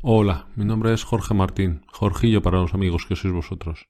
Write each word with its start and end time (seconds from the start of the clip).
Hola, 0.00 0.46
mi 0.54 0.64
nombre 0.64 0.94
es 0.94 1.02
Jorge 1.02 1.34
Martín, 1.34 1.84
Jorgillo 1.88 2.40
para 2.40 2.60
los 2.60 2.72
amigos 2.72 3.04
que 3.04 3.16
sois 3.16 3.34
vosotros. 3.34 3.88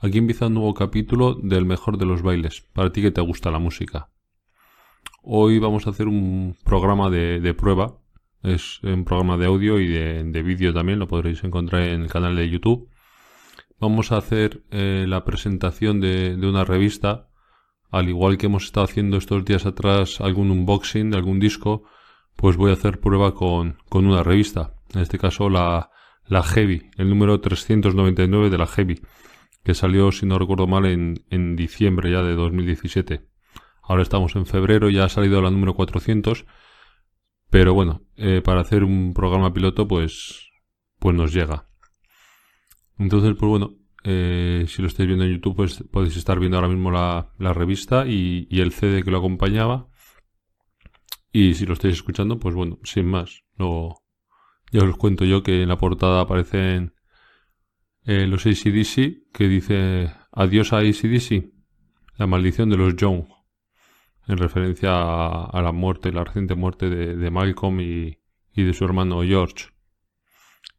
Aquí 0.00 0.18
empieza 0.18 0.46
un 0.46 0.54
nuevo 0.54 0.74
capítulo 0.74 1.34
del 1.34 1.66
mejor 1.66 1.98
de 1.98 2.06
los 2.06 2.22
bailes, 2.22 2.60
para 2.72 2.92
ti 2.92 3.02
que 3.02 3.10
te 3.10 3.20
gusta 3.20 3.50
la 3.50 3.58
música. 3.58 4.10
Hoy 5.24 5.58
vamos 5.58 5.88
a 5.88 5.90
hacer 5.90 6.06
un 6.06 6.56
programa 6.64 7.10
de, 7.10 7.52
prueba, 7.54 7.98
es 8.44 8.80
un 8.84 9.04
programa 9.04 9.36
de 9.38 9.46
audio 9.46 9.80
y 9.80 9.88
de, 9.88 10.42
vídeo 10.44 10.72
también, 10.72 11.00
lo 11.00 11.08
podréis 11.08 11.42
encontrar 11.42 11.82
en 11.82 12.02
el 12.02 12.08
canal 12.08 12.36
de 12.36 12.48
YouTube. 12.48 12.88
Vamos 13.80 14.12
a 14.12 14.18
hacer 14.18 14.62
eh, 14.70 15.04
la 15.08 15.24
presentación 15.24 16.00
de, 16.00 16.36
de 16.36 16.48
una 16.48 16.64
revista, 16.64 17.28
al 17.90 18.08
igual 18.08 18.38
que 18.38 18.46
hemos 18.46 18.66
estado 18.66 18.84
haciendo 18.84 19.16
estos 19.16 19.44
días 19.44 19.66
atrás 19.66 20.20
algún 20.20 20.52
unboxing 20.52 21.10
de 21.10 21.16
algún 21.16 21.40
disco, 21.40 21.82
pues 22.36 22.56
voy 22.56 22.70
a 22.70 22.74
hacer 22.74 23.00
prueba 23.00 23.34
con, 23.34 23.78
con 23.88 24.06
una 24.06 24.22
revista 24.22 24.76
en 24.94 25.00
este 25.00 25.18
caso 25.18 25.48
la, 25.48 25.90
la 26.26 26.42
Heavy, 26.42 26.90
el 26.96 27.08
número 27.08 27.40
399 27.40 28.50
de 28.50 28.58
la 28.58 28.66
Heavy, 28.66 29.00
que 29.64 29.74
salió, 29.74 30.12
si 30.12 30.26
no 30.26 30.38
recuerdo 30.38 30.66
mal, 30.66 30.86
en, 30.86 31.24
en 31.30 31.56
diciembre 31.56 32.10
ya 32.10 32.22
de 32.22 32.34
2017. 32.34 33.26
Ahora 33.82 34.02
estamos 34.02 34.36
en 34.36 34.46
febrero, 34.46 34.88
ya 34.88 35.04
ha 35.04 35.08
salido 35.08 35.42
la 35.42 35.50
número 35.50 35.74
400, 35.74 36.46
pero 37.50 37.74
bueno, 37.74 38.02
eh, 38.16 38.40
para 38.42 38.60
hacer 38.60 38.84
un 38.84 39.12
programa 39.12 39.52
piloto, 39.52 39.88
pues, 39.88 40.50
pues 40.98 41.16
nos 41.16 41.32
llega. 41.32 41.68
Entonces, 42.98 43.34
pues 43.36 43.48
bueno, 43.48 43.74
eh, 44.04 44.64
si 44.68 44.82
lo 44.82 44.88
estáis 44.88 45.08
viendo 45.08 45.24
en 45.24 45.32
YouTube, 45.32 45.56
pues 45.56 45.82
podéis 45.90 46.16
estar 46.16 46.38
viendo 46.38 46.56
ahora 46.56 46.68
mismo 46.68 46.90
la, 46.90 47.32
la 47.38 47.52
revista 47.52 48.06
y, 48.06 48.46
y, 48.48 48.60
el 48.60 48.72
CD 48.72 49.02
que 49.02 49.10
lo 49.10 49.18
acompañaba. 49.18 49.88
Y 51.32 51.54
si 51.54 51.66
lo 51.66 51.74
estáis 51.74 51.94
escuchando, 51.94 52.38
pues 52.38 52.54
bueno, 52.54 52.78
sin 52.84 53.06
más, 53.06 53.42
lo, 53.56 53.99
ya 54.70 54.84
os 54.84 54.96
cuento 54.96 55.24
yo 55.24 55.42
que 55.42 55.62
en 55.62 55.68
la 55.68 55.78
portada 55.78 56.20
aparecen 56.20 56.94
eh, 58.04 58.26
los 58.26 58.46
ACDC, 58.46 59.30
que 59.32 59.48
dice 59.48 60.12
adiós 60.32 60.72
a 60.72 60.78
ACDC, 60.78 61.50
la 62.16 62.26
maldición 62.26 62.70
de 62.70 62.76
los 62.76 62.96
Young, 62.96 63.24
en 64.26 64.38
referencia 64.38 64.90
a, 64.92 65.62
la 65.62 65.72
muerte, 65.72 66.12
la 66.12 66.24
reciente 66.24 66.54
muerte 66.54 66.88
de, 66.88 67.30
Malcolm 67.30 67.80
y, 67.80 68.18
de 68.54 68.72
su 68.74 68.84
hermano 68.84 69.22
George. 69.22 69.66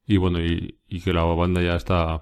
Y 0.05 0.17
bueno, 0.17 0.39
y, 0.39 0.79
que 1.03 1.13
la 1.13 1.23
banda 1.23 1.61
ya 1.61 1.75
está 1.75 2.21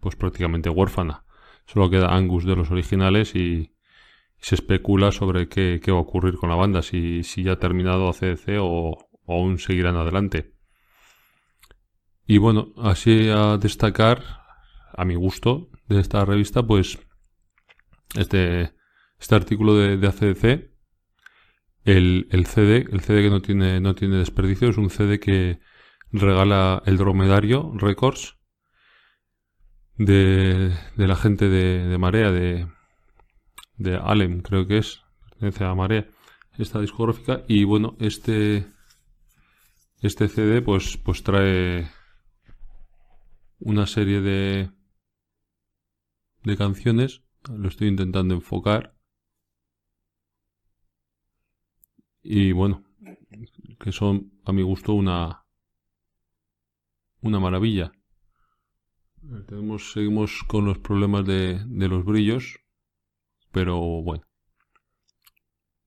pues 0.00 0.16
prácticamente 0.16 0.70
huérfana. 0.70 1.24
Solo 1.66 1.90
queda 1.90 2.14
Angus 2.14 2.44
de 2.44 2.56
los 2.56 2.70
originales 2.70 3.34
y, 3.34 3.74
se 4.40 4.54
especula 4.54 5.10
sobre 5.10 5.48
qué, 5.48 5.80
va 5.88 5.98
a 5.98 6.00
ocurrir 6.00 6.36
con 6.36 6.48
la 6.48 6.54
banda, 6.54 6.80
si, 6.82 7.24
si 7.24 7.42
ya 7.42 7.52
ha 7.52 7.58
terminado 7.58 8.08
ACDC 8.08 8.60
o, 8.60 9.10
o 9.24 9.34
aún 9.34 9.58
seguirán 9.58 9.96
adelante. 9.96 10.57
Y 12.30 12.36
bueno, 12.36 12.74
así 12.76 13.30
a 13.30 13.56
destacar, 13.56 14.22
a 14.94 15.04
mi 15.06 15.14
gusto, 15.14 15.70
de 15.88 15.98
esta 15.98 16.26
revista, 16.26 16.62
pues 16.62 16.98
este, 18.14 18.74
este 19.18 19.34
artículo 19.34 19.74
de, 19.74 19.96
de 19.96 20.06
ACDC, 20.08 20.70
el, 21.84 22.28
el, 22.30 22.44
CD, 22.44 22.84
el 22.92 23.00
CD 23.00 23.22
que 23.22 23.30
no 23.30 23.40
tiene, 23.40 23.80
no 23.80 23.94
tiene 23.94 24.18
desperdicio, 24.18 24.68
es 24.68 24.76
un 24.76 24.90
CD 24.90 25.18
que 25.18 25.60
regala 26.12 26.82
el 26.84 26.98
Dromedario 26.98 27.72
Records 27.74 28.36
de, 29.96 30.76
de 30.96 31.08
la 31.08 31.16
gente 31.16 31.48
de, 31.48 31.88
de 31.88 31.96
Marea, 31.96 32.30
de, 32.30 32.68
de 33.78 33.96
Alem, 33.96 34.42
creo 34.42 34.66
que 34.66 34.76
es, 34.76 35.02
pertenece 35.30 35.64
a 35.64 35.74
Marea, 35.74 36.06
esta 36.58 36.78
discográfica. 36.78 37.42
Y 37.48 37.64
bueno, 37.64 37.96
este, 38.00 38.66
este 40.02 40.28
CD 40.28 40.60
pues, 40.60 40.98
pues 40.98 41.22
trae 41.22 41.88
una 43.58 43.86
serie 43.86 44.20
de, 44.20 44.70
de 46.44 46.56
canciones. 46.56 47.22
Lo 47.50 47.68
estoy 47.68 47.88
intentando 47.88 48.34
enfocar. 48.34 48.94
Y 52.22 52.52
bueno, 52.52 52.84
que 53.80 53.92
son 53.92 54.32
a 54.44 54.52
mi 54.52 54.62
gusto 54.62 54.92
una, 54.92 55.44
una 57.20 57.40
maravilla. 57.40 57.92
Tenemos, 59.46 59.92
seguimos 59.92 60.42
con 60.46 60.64
los 60.64 60.78
problemas 60.78 61.26
de, 61.26 61.62
de 61.64 61.88
los 61.88 62.04
brillos, 62.04 62.60
pero 63.50 63.78
bueno, 64.02 64.24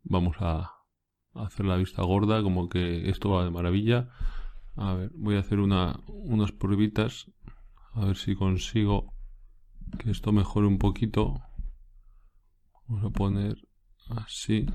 vamos 0.03 0.35
a, 0.39 0.71
hacer 1.33 1.65
la 1.65 1.77
vista 1.77 2.03
gorda, 2.03 2.43
como 2.43 2.69
que 2.69 3.09
esto 3.09 3.29
va 3.29 3.43
de 3.43 3.51
maravilla. 3.51 4.09
A 4.75 4.93
ver, 4.93 5.11
voy 5.13 5.35
a 5.35 5.39
hacer 5.39 5.59
una, 5.59 5.99
unas 6.07 6.51
pruebitas 6.51 7.31
a 7.93 8.05
ver 8.05 8.17
si 8.17 8.35
consigo 8.35 9.13
que 9.99 10.11
esto 10.11 10.31
mejore 10.31 10.67
un 10.67 10.77
poquito. 10.77 11.41
Vamos 12.87 13.05
a 13.05 13.09
poner 13.09 13.57
así. 14.09 14.65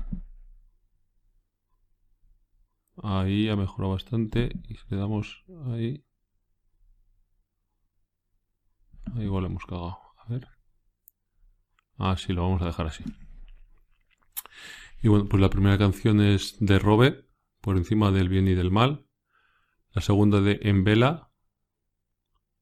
Ahí 3.03 3.49
ha 3.49 3.55
mejorado 3.55 3.93
bastante. 3.93 4.51
Y 4.67 4.75
si 4.75 4.83
le 4.89 4.97
damos 4.97 5.43
ahí. 5.67 6.03
Ahí 9.15 9.23
igual 9.23 9.45
hemos 9.45 9.65
cagado. 9.65 9.97
A 10.17 10.29
ver. 10.29 10.47
Así 11.97 12.33
lo 12.33 12.43
vamos 12.43 12.61
a 12.61 12.65
dejar 12.65 12.87
así. 12.87 13.03
Y 15.01 15.07
bueno, 15.07 15.25
pues 15.27 15.41
la 15.41 15.49
primera 15.49 15.77
canción 15.77 16.21
es 16.21 16.57
de 16.59 16.79
Robe, 16.79 17.27
por 17.61 17.77
encima 17.77 18.11
del 18.11 18.29
bien 18.29 18.47
y 18.47 18.55
del 18.55 18.71
mal. 18.71 19.05
La 19.93 20.01
segunda 20.01 20.41
de 20.41 20.59
En 20.63 20.83
Vela, 20.83 21.26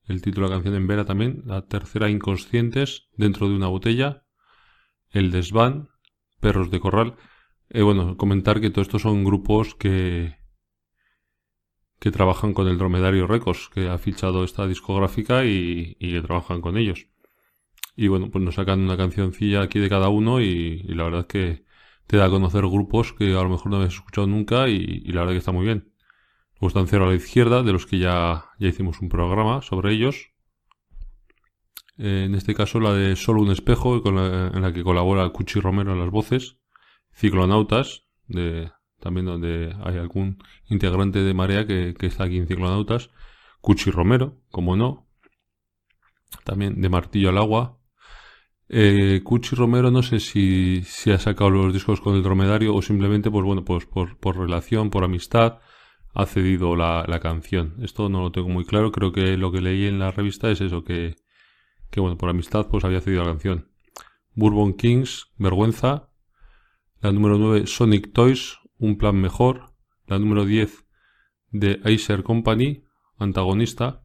el 0.07 0.21
título 0.21 0.47
de 0.47 0.51
la 0.51 0.57
canción 0.57 0.75
en 0.75 0.87
Vera 0.87 1.05
también, 1.05 1.43
la 1.45 1.65
tercera 1.65 2.09
Inconscientes, 2.09 3.07
dentro 3.17 3.49
de 3.49 3.55
una 3.55 3.67
botella, 3.67 4.23
el 5.09 5.31
desván, 5.31 5.89
Perros 6.39 6.69
de 6.69 6.79
Corral. 6.79 7.15
Eh, 7.69 7.81
bueno, 7.81 8.17
comentar 8.17 8.61
que 8.61 8.69
todos 8.69 8.87
estos 8.87 9.01
son 9.01 9.23
grupos 9.23 9.73
que, 9.75 10.37
que 11.99 12.11
trabajan 12.11 12.53
con 12.53 12.67
el 12.67 12.77
Dromedario 12.77 13.25
Records, 13.27 13.69
que 13.73 13.89
ha 13.89 13.97
fichado 13.97 14.43
esta 14.43 14.67
discográfica 14.67 15.45
y, 15.45 15.95
que 15.95 16.21
trabajan 16.21 16.61
con 16.61 16.77
ellos. 16.77 17.07
Y 17.95 18.07
bueno, 18.09 18.29
pues 18.29 18.43
nos 18.43 18.55
sacan 18.55 18.81
una 18.81 18.97
cancioncilla 18.97 19.61
aquí 19.61 19.79
de 19.79 19.89
cada 19.89 20.09
uno 20.09 20.41
y, 20.41 20.83
la 20.83 21.05
verdad 21.05 21.21
es 21.21 21.27
que 21.27 21.65
te 22.07 22.17
da 22.17 22.25
a 22.25 22.29
conocer 22.29 22.61
grupos 22.67 23.13
que 23.13 23.31
a 23.31 23.41
lo 23.41 23.49
mejor 23.49 23.71
no 23.71 23.77
habías 23.77 23.95
escuchado 23.95 24.27
nunca 24.27 24.69
y, 24.69 25.03
y 25.05 25.11
la 25.13 25.21
verdad 25.21 25.33
que 25.33 25.39
está 25.39 25.51
muy 25.51 25.65
bien. 25.65 25.94
A 26.73 27.05
la 27.05 27.13
izquierda, 27.13 27.61
de 27.61 27.71
los 27.71 27.85
que 27.85 27.99
ya, 27.99 28.45
ya 28.57 28.67
hicimos 28.67 28.99
un 28.99 29.09
programa 29.09 29.61
sobre 29.61 29.93
ellos. 29.93 30.31
Eh, 31.97 32.23
en 32.25 32.33
este 32.33 32.55
caso 32.55 32.79
la 32.79 32.91
de 32.93 33.15
Solo 33.15 33.41
un 33.41 33.51
espejo, 33.51 34.01
en 34.03 34.61
la 34.61 34.73
que 34.73 34.83
colabora 34.83 35.29
Cuchi 35.29 35.59
Romero 35.59 35.93
en 35.93 35.99
las 35.99 36.09
voces. 36.09 36.57
Ciclonautas, 37.11 38.07
de, 38.27 38.71
también 38.99 39.27
donde 39.27 39.75
hay 39.83 39.97
algún 39.97 40.39
integrante 40.67 41.19
de 41.19 41.33
Marea 41.35 41.67
que, 41.67 41.93
está 42.01 42.23
aquí 42.23 42.37
en 42.37 42.47
Ciclonautas. 42.47 43.11
Cuchi 43.61 43.91
Romero, 43.91 44.41
como 44.49 44.75
no. 44.75 45.07
También 46.45 46.81
de 46.81 46.89
Martillo 46.89 47.29
al 47.29 47.37
Agua. 47.37 47.77
Eh, 48.69 49.21
Cuchi 49.23 49.55
Romero 49.55 49.91
no 49.91 50.01
sé 50.01 50.19
si, 50.19 50.81
si 50.83 51.11
ha 51.11 51.19
sacado 51.19 51.51
los 51.51 51.71
discos 51.71 52.01
con 52.01 52.15
el 52.15 52.23
dromedario 52.23 52.73
o 52.73 52.81
simplemente 52.81 53.29
pues 53.29 53.45
bueno 53.45 53.63
pues 53.63 53.85
por, 53.85 54.17
por 54.17 54.37
relación, 54.37 54.89
por 54.89 55.03
amistad 55.03 55.59
ha 56.15 56.25
cedido 56.25 56.77
la, 56.77 57.19
canción. 57.21 57.75
Esto 57.81 58.07
no 58.07 58.21
lo 58.21 58.31
tengo 58.31 58.47
muy 58.47 58.65
claro, 58.65 58.91
creo 58.91 59.11
que 59.11 59.35
lo 59.35 59.51
que 59.51 59.61
leí 59.61 59.85
en 59.85 59.99
la 59.99 60.11
revista 60.11 60.49
es 60.49 60.61
eso, 60.61 60.85
que, 60.85 61.17
que 61.91 61.99
bueno, 61.99 62.17
por 62.17 62.29
amistad 62.29 62.67
pues 62.71 62.85
había 62.85 63.01
cedido 63.01 63.23
la 63.23 63.31
canción. 63.31 63.69
Bourbon 64.33 64.73
Kings, 64.73 65.31
Vergüenza. 65.37 66.09
La 67.01 67.11
número 67.11 67.37
9, 67.37 67.67
Sonic 67.67 68.13
Toys, 68.13 68.57
Un 68.77 68.97
Plan 68.97 69.17
Mejor. 69.17 69.73
La 70.07 70.17
número 70.17 70.45
10, 70.45 70.85
The 71.51 71.81
Acer 71.83 72.23
Company, 72.23 72.83
Antagonista. 73.17 74.03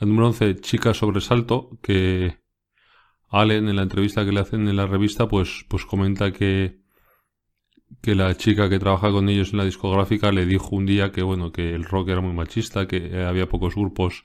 La 0.00 0.06
número 0.06 0.28
11, 0.28 0.56
Chica 0.56 0.94
Sobresalto, 0.94 1.78
que 1.82 2.38
Allen 3.28 3.68
en 3.68 3.76
la 3.76 3.82
entrevista 3.82 4.24
que 4.24 4.32
le 4.32 4.40
hacen 4.40 4.68
en 4.68 4.76
la 4.76 4.86
revista 4.86 5.28
pues, 5.28 5.66
pues 5.68 5.84
comenta 5.84 6.32
que 6.32 6.80
que 8.00 8.14
la 8.14 8.36
chica 8.36 8.68
que 8.68 8.78
trabaja 8.78 9.10
con 9.10 9.28
ellos 9.28 9.52
en 9.52 9.58
la 9.58 9.64
discográfica 9.64 10.30
le 10.32 10.46
dijo 10.46 10.76
un 10.76 10.86
día 10.86 11.10
que 11.10 11.22
bueno 11.22 11.52
que 11.52 11.74
el 11.74 11.84
rock 11.84 12.10
era 12.10 12.20
muy 12.20 12.32
machista 12.32 12.86
que 12.86 13.24
había 13.24 13.48
pocos 13.48 13.74
grupos 13.74 14.24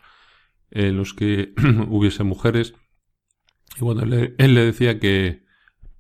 en 0.72 0.98
los 0.98 1.14
que 1.14 1.54
hubiese 1.90 2.24
mujeres. 2.24 2.74
Y 3.78 3.82
bueno 3.82 4.04
él, 4.04 4.38
le 4.38 4.66
decía 4.66 5.00
que 5.00 5.44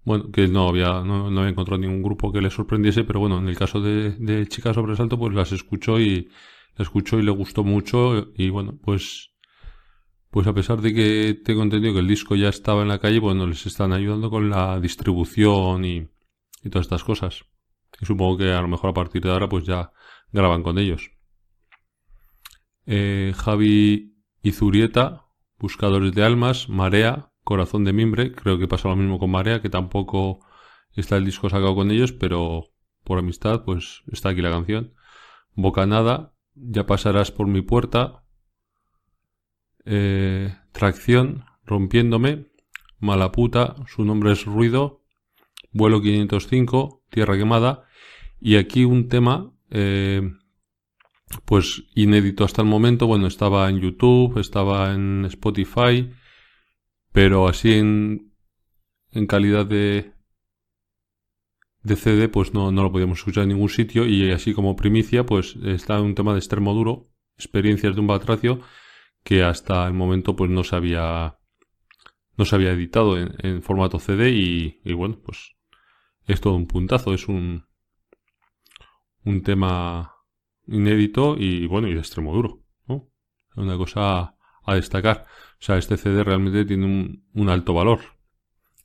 bueno 0.03 0.31
que 0.31 0.47
no 0.47 0.67
había 0.67 1.01
no, 1.01 1.27
había 1.27 1.49
encontrado 1.49 1.81
ningún 1.81 2.03
grupo 2.03 2.31
que 2.31 2.41
le 2.41 2.51
sorprendiese 2.51 3.03
pero 3.03 3.19
bueno 3.19 3.39
en 3.39 3.47
el 3.47 3.57
caso 3.57 3.81
de, 3.81 4.11
de 4.11 4.47
chica 4.47 4.73
sobresalto 4.73 5.17
pues 5.17 5.33
las 5.33 5.51
escuchó 5.51 5.99
y 5.99 6.29
la 6.75 6.83
escuchó 6.83 7.19
y 7.19 7.23
le 7.23 7.31
gustó 7.31 7.63
mucho. 7.63 8.31
Y 8.35 8.49
bueno 8.49 8.77
pues 8.83 9.31
pues 10.29 10.47
a 10.47 10.53
pesar 10.53 10.81
de 10.81 10.93
que 10.93 11.41
tengo 11.43 11.63
entendido 11.63 11.93
que 11.93 11.99
el 11.99 12.07
disco 12.07 12.35
ya 12.35 12.49
estaba 12.49 12.83
en 12.83 12.89
la 12.89 12.99
calle 12.99 13.19
bueno 13.19 13.47
les 13.47 13.65
están 13.65 13.93
ayudando 13.93 14.29
con 14.29 14.49
la 14.49 14.79
distribución 14.79 15.85
y, 15.85 16.07
y 16.63 16.69
todas 16.69 16.85
estas 16.85 17.03
cosas 17.03 17.45
y 18.03 18.05
supongo 18.05 18.37
que 18.37 18.51
a 18.51 18.61
lo 18.61 18.67
mejor 18.67 18.89
a 18.91 18.93
partir 18.93 19.21
de 19.23 19.31
ahora 19.31 19.47
pues 19.49 19.65
ya 19.65 19.91
graban 20.31 20.63
con 20.63 20.77
ellos. 20.77 21.11
eh, 22.85 23.33
Javi 23.35 24.15
Izurieta, 24.41 25.25
Buscadores 25.57 26.13
de 26.13 26.23
Almas, 26.23 26.67
Marea, 26.69 27.31
Corazón 27.43 27.85
de 27.85 27.93
Mimbre, 27.93 28.33
creo 28.33 28.57
que 28.59 28.67
pasa 28.67 28.89
lo 28.89 28.95
mismo 28.97 29.19
con 29.19 29.31
Marea, 29.31 29.61
que 29.61 29.69
tampoco 29.69 30.39
está 30.93 31.17
el 31.17 31.25
disco 31.25 31.49
sacado 31.49 31.75
con 31.75 31.91
ellos, 31.91 32.11
pero 32.11 32.71
por 33.03 33.19
amistad, 33.19 33.63
pues 33.65 34.03
está 34.11 34.29
aquí 34.29 34.41
la 34.41 34.51
canción. 34.51 34.93
Bocanada, 35.55 36.33
Ya 36.55 36.85
pasarás 36.85 37.31
por 37.31 37.47
mi 37.47 37.61
puerta, 37.61 38.23
eh, 39.85 40.55
Tracción, 40.71 41.45
Rompiéndome, 41.65 42.47
Mala 42.99 43.31
puta, 43.31 43.75
su 43.87 44.05
nombre 44.05 44.31
es 44.33 44.45
Ruido, 44.45 45.01
Vuelo 45.71 46.01
505, 46.01 47.03
Tierra 47.09 47.37
quemada, 47.37 47.85
y 48.43 48.57
aquí 48.57 48.83
un 48.83 49.07
tema, 49.07 49.53
eh, 49.69 50.21
pues 51.45 51.85
inédito 51.95 52.43
hasta 52.43 52.61
el 52.61 52.67
momento, 52.67 53.07
bueno, 53.07 53.25
estaba 53.25 53.69
en 53.69 53.79
YouTube, 53.79 54.37
estaba 54.37 54.93
en 54.93 55.23
Spotify, 55.25 56.11
pero 57.13 57.47
así 57.47 57.75
en, 57.75 58.33
en 59.11 59.27
calidad 59.27 59.65
de, 59.65 60.11
de 61.83 61.95
CD, 61.95 62.27
pues 62.27 62.53
no, 62.53 62.69
no 62.73 62.83
lo 62.83 62.91
podíamos 62.91 63.19
escuchar 63.19 63.43
en 63.43 63.49
ningún 63.49 63.69
sitio, 63.69 64.05
y 64.05 64.29
así 64.31 64.53
como 64.53 64.75
primicia, 64.75 65.25
pues 65.25 65.55
está 65.63 66.01
un 66.01 66.13
tema 66.13 66.33
de 66.33 66.39
Extremoduro, 66.39 67.05
experiencias 67.37 67.95
de 67.95 68.01
un 68.01 68.07
batracio, 68.07 68.59
que 69.23 69.41
hasta 69.43 69.87
el 69.87 69.93
momento 69.93 70.35
pues 70.35 70.51
no 70.51 70.65
se 70.65 70.75
había 70.75 71.39
no 72.35 72.43
se 72.43 72.55
había 72.55 72.71
editado 72.71 73.17
en, 73.17 73.61
formato 73.61 73.99
CD 73.99 74.31
y, 74.31 74.81
y, 74.83 74.93
bueno 74.93 75.21
pues 75.23 75.55
es 76.27 76.41
todo 76.41 76.55
un 76.55 76.67
puntazo. 76.67 77.13
Es 77.13 77.27
un 77.27 77.63
un 79.25 79.41
tema 79.41 80.15
inédito 80.67 81.35
y 81.37 81.67
bueno 81.67 81.87
y 81.87 81.93
de 81.93 81.99
extremo 81.99 82.33
duro 82.33 82.63
una 83.55 83.77
cosa 83.77 84.35
a 84.65 84.75
destacar. 84.75 85.25
O 85.53 85.65
sea 85.65 85.77
este 85.77 85.97
CD 85.97 86.23
realmente 86.23 86.65
tiene 86.65 87.21
un, 87.33 87.49
alto 87.49 87.73
valor. 87.73 87.99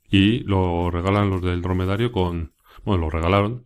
Y 0.09 0.39
lo 0.39 0.89
regalan 0.91 1.29
los 1.29 1.41
del 1.41 1.61
dromedario 1.61 2.11
con 2.11 2.53
bueno 2.83 3.01
lo 3.01 3.09
regalaron 3.09 3.65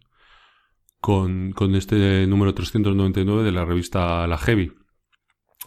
con, 1.00 1.52
con 1.52 1.76
este 1.76 2.26
número 2.28 2.54
399 2.54 3.44
de 3.44 3.52
la 3.52 3.66
revista 3.66 4.26
La 4.28 4.38
Heavy. 4.38 4.74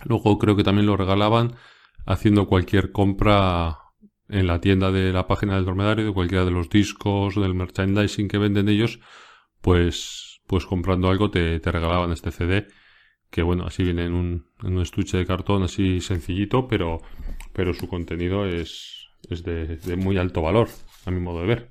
Luego 0.05 0.39
creo 0.39 0.57
que 0.57 0.65
también 0.65 0.87
lo 0.87 0.97
regalaban 0.97 1.57
haciendo 2.05 2.47
cualquier 2.47 2.93
compra 2.93 3.79
en 4.29 4.47
la 4.47 4.61
tienda 4.61 4.91
de 4.91 5.13
la 5.13 5.27
página 5.27 5.55
del 5.55 5.65
dormitorio, 5.65 6.07
de 6.07 6.13
cualquiera 6.13 6.45
de 6.45 6.51
los 6.51 6.69
discos, 6.69 7.37
del 7.37 7.55
merchandising 7.55 8.29
que 8.29 8.39
venden 8.39 8.69
ellos, 8.69 9.01
pues, 9.61 10.26
pues 10.47 10.67
comprando 10.67 11.09
algo 11.09 11.31
te, 11.31 11.61
te 11.61 11.73
regalaban 11.73 12.13
este 12.13 12.31
CD, 12.33 12.69
que 13.31 13.43
bueno, 13.43 13.67
así 13.67 13.83
viene 13.85 14.05
en 14.07 14.15
un, 14.15 14.47
en 14.63 14.77
un 14.77 14.83
estuche 14.83 15.19
de 15.19 15.27
cartón 15.27 15.63
así 15.63 16.01
sencillito, 16.01 16.69
pero, 16.69 17.01
pero 17.53 17.75
su 17.75 17.89
contenido 17.89 18.47
es, 18.47 19.09
es 19.31 19.43
de, 19.43 19.77
de 19.77 19.97
muy 19.97 20.19
alto 20.19 20.43
valor, 20.43 20.69
a 21.05 21.11
mi 21.11 21.21
modo 21.21 21.41
de 21.41 21.47
ver. 21.47 21.71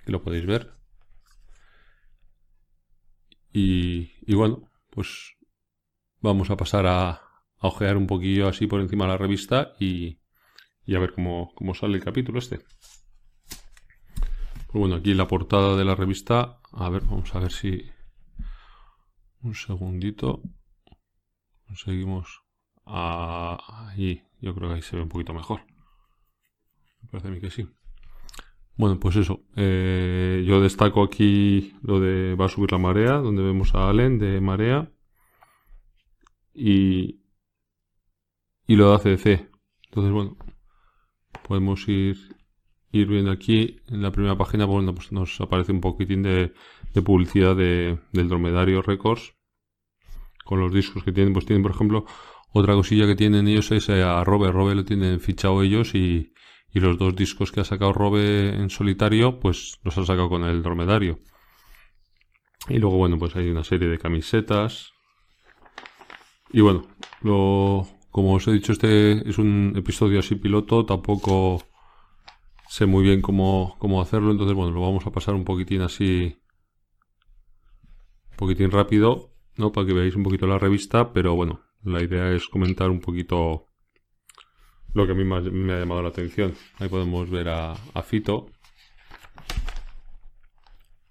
Aquí 0.00 0.12
lo 0.12 0.22
podéis 0.22 0.46
ver. 0.46 0.72
Y, 3.52 4.12
y 4.26 4.34
bueno, 4.34 4.70
pues 4.90 5.36
vamos 6.20 6.50
a 6.50 6.56
pasar 6.56 6.86
a, 6.86 7.22
ojear 7.62 7.96
un 7.96 8.06
poquillo 8.06 8.48
así 8.48 8.66
por 8.66 8.80
encima 8.80 9.04
de 9.04 9.10
la 9.10 9.18
revista 9.18 9.74
y, 9.78 10.18
y 10.86 10.94
a 10.94 10.98
ver 10.98 11.12
cómo, 11.12 11.52
cómo, 11.54 11.74
sale 11.74 11.96
el 11.96 12.04
capítulo 12.04 12.38
este. 12.38 12.60
Pues 14.70 14.78
bueno, 14.78 14.94
aquí 14.94 15.14
la 15.14 15.26
portada 15.26 15.76
de 15.76 15.84
la 15.84 15.96
revista. 15.96 16.60
A 16.70 16.88
ver, 16.90 17.02
vamos 17.02 17.34
a 17.34 17.40
ver 17.40 17.50
si... 17.50 17.90
Un 19.42 19.56
segundito. 19.56 20.42
Conseguimos... 21.66 22.42
Ahí, 22.84 24.22
yo 24.40 24.54
creo 24.54 24.68
que 24.68 24.76
ahí 24.76 24.82
se 24.82 24.94
ve 24.94 25.02
un 25.02 25.08
poquito 25.08 25.34
mejor. 25.34 25.62
Me 27.02 27.08
parece 27.08 27.28
a 27.28 27.30
mí 27.32 27.40
que 27.40 27.50
sí. 27.50 27.68
Bueno, 28.76 29.00
pues 29.00 29.16
eso. 29.16 29.42
Eh, 29.56 30.44
yo 30.46 30.60
destaco 30.60 31.02
aquí 31.02 31.76
lo 31.82 31.98
de 31.98 32.36
va 32.36 32.46
a 32.46 32.48
subir 32.48 32.70
la 32.70 32.78
marea, 32.78 33.14
donde 33.14 33.42
vemos 33.42 33.74
a 33.74 33.90
Allen 33.90 34.20
de 34.20 34.40
marea 34.40 34.88
y, 36.54 37.20
y 38.68 38.76
lo 38.76 38.90
de 38.90 38.94
ACDC. 38.94 39.50
Entonces, 39.86 40.12
bueno, 40.12 40.36
podemos 41.46 41.88
ir, 41.88 42.36
ir 42.92 43.06
viendo 43.08 43.30
aquí 43.30 43.80
en 43.88 44.02
la 44.02 44.10
primera 44.10 44.36
página, 44.36 44.64
bueno, 44.64 44.94
pues 44.94 45.12
nos 45.12 45.40
aparece 45.40 45.72
un 45.72 45.80
poquitín 45.80 46.22
de, 46.22 46.52
de 46.92 47.02
publicidad 47.02 47.56
de, 47.56 47.98
del 48.12 48.28
Dromedario 48.28 48.82
Records 48.82 49.34
con 50.44 50.60
los 50.60 50.72
discos 50.72 51.04
que 51.04 51.12
tienen. 51.12 51.32
Pues 51.32 51.46
tienen, 51.46 51.62
por 51.62 51.72
ejemplo, 51.72 52.04
otra 52.52 52.74
cosilla 52.74 53.06
que 53.06 53.16
tienen 53.16 53.46
ellos 53.48 53.70
es 53.70 53.88
eh, 53.88 54.02
a 54.02 54.24
Robe. 54.24 54.50
Robe 54.50 54.74
lo 54.74 54.84
tienen 54.84 55.20
fichado 55.20 55.62
ellos 55.62 55.94
y, 55.94 56.32
y 56.72 56.80
los 56.80 56.98
dos 56.98 57.14
discos 57.14 57.52
que 57.52 57.60
ha 57.60 57.64
sacado 57.64 57.92
Robe 57.92 58.54
en 58.54 58.70
solitario, 58.70 59.38
pues 59.38 59.78
los 59.84 59.96
ha 59.98 60.04
sacado 60.04 60.28
con 60.28 60.44
el 60.44 60.62
Dromedario. 60.62 61.20
Y 62.68 62.78
luego, 62.78 62.96
bueno, 62.96 63.18
pues 63.18 63.36
hay 63.36 63.48
una 63.48 63.64
serie 63.64 63.88
de 63.88 63.98
camisetas, 63.98 64.92
y 66.52 66.60
bueno, 66.60 66.82
lo, 67.22 67.86
como 68.10 68.34
os 68.34 68.48
he 68.48 68.52
dicho, 68.52 68.72
este 68.72 69.28
es 69.28 69.38
un 69.38 69.74
episodio 69.76 70.18
así 70.18 70.34
piloto, 70.34 70.84
tampoco 70.84 71.62
sé 72.70 72.86
muy 72.86 73.02
bien 73.02 73.20
cómo, 73.20 73.74
cómo 73.80 74.00
hacerlo, 74.00 74.30
entonces 74.30 74.54
bueno, 74.54 74.70
lo 74.70 74.80
vamos 74.80 75.04
a 75.04 75.10
pasar 75.10 75.34
un 75.34 75.42
poquitín 75.42 75.82
así, 75.82 76.40
un 78.30 78.36
poquitín 78.36 78.70
rápido, 78.70 79.34
¿no? 79.56 79.72
Para 79.72 79.88
que 79.88 79.92
veáis 79.92 80.14
un 80.14 80.22
poquito 80.22 80.46
la 80.46 80.56
revista, 80.56 81.12
pero 81.12 81.34
bueno, 81.34 81.64
la 81.82 82.00
idea 82.00 82.30
es 82.30 82.46
comentar 82.46 82.88
un 82.88 83.00
poquito 83.00 83.66
lo 84.94 85.04
que 85.04 85.12
a 85.12 85.14
mí 85.16 85.24
me 85.24 85.72
ha 85.72 85.80
llamado 85.80 86.00
la 86.00 86.10
atención. 86.10 86.54
Ahí 86.78 86.88
podemos 86.88 87.28
ver 87.28 87.48
a, 87.48 87.72
a 87.72 88.02
Fito. 88.02 88.46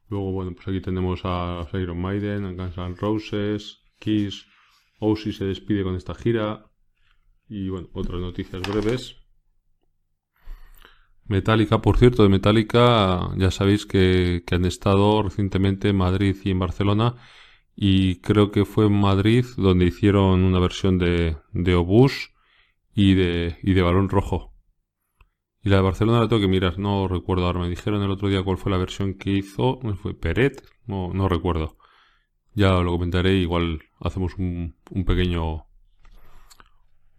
Luego, 0.07 0.31
bueno, 0.31 0.53
pues 0.53 0.65
aquí 0.69 0.79
tenemos 0.79 1.21
a 1.25 1.67
Iron 1.73 2.01
Maiden, 2.01 2.45
a 2.45 2.53
Guns 2.53 2.77
N' 2.77 2.95
Roses, 2.95 3.81
Kiss, 3.99 4.45
Ozzy 4.99 5.33
se 5.33 5.43
despide 5.43 5.83
con 5.83 5.95
esta 5.95 6.15
gira. 6.15 6.71
Y 7.49 7.67
bueno, 7.67 7.89
otras 7.93 8.21
noticias 8.21 8.61
breves. 8.61 9.17
Metallica, 11.29 11.81
por 11.81 11.97
cierto, 11.97 12.23
de 12.23 12.29
Metallica 12.29 13.29
ya 13.37 13.51
sabéis 13.51 13.85
que, 13.85 14.43
han 14.51 14.65
estado 14.65 15.23
recientemente 15.23 15.89
en 15.89 15.97
Madrid 15.97 16.35
y 16.43 16.51
en 16.51 16.59
Barcelona. 16.59 17.15
Y 17.75 18.17
creo 18.17 18.51
que 18.51 18.65
fue 18.65 18.87
en 18.87 18.99
Madrid 18.99 19.45
donde 19.57 19.85
hicieron 19.85 20.43
una 20.43 20.59
versión 20.59 20.97
de, 20.97 21.37
de 21.53 21.75
Obús 21.75 22.33
y 22.93 23.13
de, 23.13 23.57
y 23.63 23.73
de 23.73 23.81
Balón 23.81 24.09
Rojo. 24.09 24.53
Y 25.63 25.69
la 25.69 25.77
de 25.77 25.83
Barcelona 25.83 26.21
la 26.21 26.27
tengo 26.27 26.41
que 26.41 26.47
mirar, 26.47 26.79
no 26.79 27.07
recuerdo 27.07 27.45
ahora. 27.45 27.59
Me 27.59 27.69
dijeron 27.69 28.01
el 28.03 28.11
otro 28.11 28.29
día 28.29 28.43
cuál 28.43 28.57
fue 28.57 28.71
la 28.71 28.77
versión 28.77 29.13
que 29.15 29.31
hizo. 29.31 29.79
¿Fue 30.01 30.13
Peret? 30.13 30.63
No, 30.87 31.13
no 31.13 31.29
recuerdo. 31.29 31.77
Ya 32.55 32.71
lo 32.81 32.91
comentaré, 32.91 33.35
igual 33.35 33.83
hacemos 33.99 34.35
un, 34.37 34.75
pequeño 35.05 35.67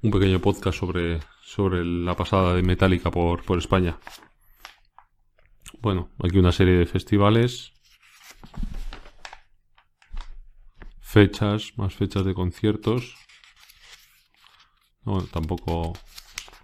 un 0.03 0.11
pequeño 0.11 0.41
podcast 0.41 0.79
sobre, 0.79 1.21
sobre 1.43 1.85
la 1.85 2.17
pasada 2.17 2.55
de 2.55 2.63
Metallica 2.63 3.11
por, 3.11 3.45
por 3.45 3.59
España. 3.59 3.99
Bueno, 5.81 6.11
aquí 6.23 6.39
una 6.39 6.53
serie 6.53 6.75
de 6.75 6.87
festivales, 6.87 7.73
fechas, 11.01 11.73
más 11.77 11.95
fechas 11.95 12.25
de 12.25 12.35
conciertos. 12.35 13.15
Bueno, 15.03 15.27
tampoco 15.31 15.93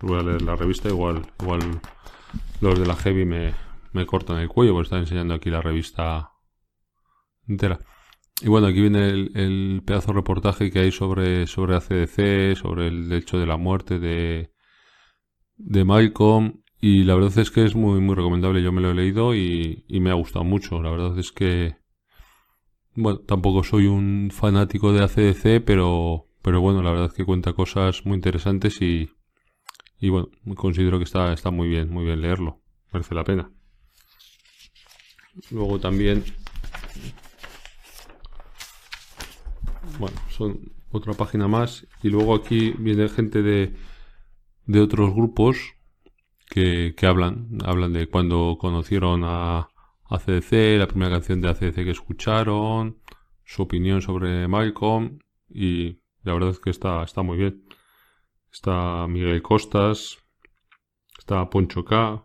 voy 0.01 0.19
a 0.19 0.23
leer 0.23 0.43
la 0.43 0.57
revista, 0.57 0.89
igual, 0.89 1.27
igual 1.41 1.81
los 2.61 2.79
de 2.79 2.87
la 2.87 2.97
Heavy 2.97 3.25
me, 3.25 3.55
me 3.93 4.07
cortan 4.07 4.39
el 4.39 4.49
cuello 4.49 4.73
porque 4.73 4.87
están 4.87 5.01
enseñando 5.01 5.35
aquí 5.35 5.51
la 5.51 5.63
revista 5.63 6.33
entera. 7.47 7.79
Y 8.43 8.49
bueno, 8.49 8.67
aquí 8.67 8.81
viene 8.81 9.09
el, 9.09 9.83
pedazo 9.85 10.09
de 10.09 10.15
reportaje 10.15 10.71
que 10.71 10.81
hay 10.81 10.93
sobre, 10.93 11.47
sobre 11.47 11.77
ACDC, 11.77 12.57
sobre 12.57 12.89
el 12.89 13.11
hecho 13.13 13.39
de 13.39 13.47
la 13.47 13.57
muerte 13.57 13.99
de, 13.99 14.51
de 15.57 15.85
Malcolm. 15.85 16.63
Y 16.79 17.05
la 17.05 17.15
verdad 17.15 17.39
es 17.39 17.51
que 17.51 17.65
es 17.65 17.75
muy, 17.75 18.01
muy 18.01 18.15
recomendable. 18.15 18.63
Yo 18.63 18.73
me 18.73 18.83
lo 18.83 18.91
he 18.91 18.95
leído 18.95 19.35
y, 19.35 19.85
y 19.89 20.01
me 20.01 20.11
ha 20.11 20.15
gustado 20.15 20.45
mucho. 20.45 20.83
La 20.83 20.91
verdad 20.91 21.19
es 21.19 21.33
que, 21.33 21.77
bueno, 22.95 23.21
tampoco 23.21 23.65
soy 23.65 23.87
un 23.87 24.31
fanático 24.31 24.93
de 24.93 25.03
ACDC, 25.03 25.65
pero, 25.65 26.27
pero 26.43 26.61
bueno, 26.61 26.83
la 26.83 26.91
verdad 26.91 27.07
es 27.07 27.15
que 27.15 27.25
cuenta 27.25 27.55
cosas 27.55 28.05
muy 28.05 28.17
interesantes 28.17 28.83
y, 28.83 29.09
y 29.99 30.11
bueno, 30.11 30.29
considero 30.57 30.99
que 30.99 31.05
está, 31.05 31.33
está 31.33 31.51
muy 31.51 31.69
bien, 31.69 31.91
muy 31.91 32.05
bien 32.05 32.21
leerlo. 32.21 32.61
Merece 32.93 33.15
la 33.15 33.25
pena. 33.25 33.51
Luego 35.51 35.79
también 35.79 36.25
bueno, 39.99 40.17
son 40.29 40.73
otra 40.91 41.15
página 41.15 41.49
más. 41.49 41.87
Y 42.03 42.09
luego 42.09 42.35
aquí 42.35 42.75
viene 42.79 43.09
gente 43.09 43.43
de, 43.43 43.75
de 44.67 44.81
otros 44.81 45.15
grupos 45.15 45.75
que, 46.49 46.95
que 46.97 47.07
hablan. 47.07 47.59
Hablan 47.65 47.93
de 47.93 48.09
cuando 48.09 48.57
conocieron 48.59 49.23
a 49.25 49.69
ACDC, 50.09 50.79
la 50.79 50.89
primera 50.89 51.11
canción 51.11 51.41
de 51.41 51.49
ACDC 51.49 51.75
que 51.75 51.91
escucharon, 51.91 52.99
su 53.45 53.63
opinión 53.63 54.03
sobre 54.03 54.47
Malcolm. 54.49 55.19
Y 55.49 56.01
la 56.23 56.35
verdad 56.35 56.51
es 56.51 56.59
que 56.59 56.71
está, 56.71 57.03
está 57.03 57.23
muy 57.23 57.39
bien. 57.39 57.65
Está 58.53 59.07
Miguel 59.07 59.43
Costas, 59.43 60.19
está 61.19 61.49
Poncho 61.51 61.85
K, 61.85 62.25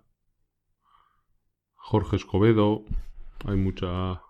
Jorge 1.75 2.15
Escobedo, 2.15 2.86
hay 3.46 3.58
mucha 3.58 4.22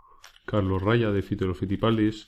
Carlos 0.45 0.81
Raya 0.81 1.11
de 1.11 1.21
Fito 1.21 1.53
Fitipalis, 1.53 2.27